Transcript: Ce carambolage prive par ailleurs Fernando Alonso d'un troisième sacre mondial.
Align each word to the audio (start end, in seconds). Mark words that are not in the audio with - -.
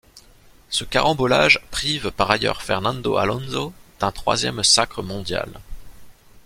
Ce 0.71 0.83
carambolage 0.83 1.61
prive 1.69 2.09
par 2.09 2.31
ailleurs 2.31 2.63
Fernando 2.63 3.17
Alonso 3.17 3.71
d'un 3.99 4.11
troisième 4.11 4.63
sacre 4.63 5.03
mondial. 5.03 5.59